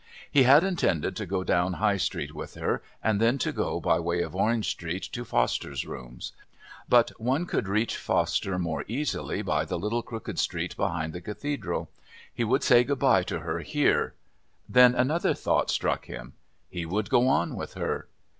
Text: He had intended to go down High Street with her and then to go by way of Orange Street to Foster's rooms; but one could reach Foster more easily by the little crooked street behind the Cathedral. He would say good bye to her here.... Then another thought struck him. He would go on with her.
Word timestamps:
He 0.31 0.41
had 0.41 0.63
intended 0.63 1.15
to 1.17 1.27
go 1.27 1.43
down 1.43 1.73
High 1.73 1.97
Street 1.97 2.33
with 2.33 2.55
her 2.55 2.81
and 3.03 3.21
then 3.21 3.37
to 3.37 3.51
go 3.51 3.79
by 3.79 3.99
way 3.99 4.21
of 4.23 4.35
Orange 4.35 4.67
Street 4.67 5.03
to 5.11 5.23
Foster's 5.23 5.85
rooms; 5.85 6.31
but 6.89 7.11
one 7.21 7.45
could 7.45 7.67
reach 7.67 7.95
Foster 7.97 8.57
more 8.57 8.83
easily 8.87 9.43
by 9.43 9.63
the 9.63 9.77
little 9.77 10.01
crooked 10.01 10.39
street 10.39 10.75
behind 10.75 11.13
the 11.13 11.21
Cathedral. 11.21 11.87
He 12.33 12.43
would 12.43 12.63
say 12.63 12.83
good 12.83 12.97
bye 12.97 13.21
to 13.25 13.41
her 13.41 13.59
here.... 13.59 14.15
Then 14.67 14.95
another 14.95 15.35
thought 15.35 15.69
struck 15.69 16.07
him. 16.07 16.33
He 16.67 16.83
would 16.83 17.11
go 17.11 17.27
on 17.27 17.55
with 17.55 17.75
her. 17.75 18.07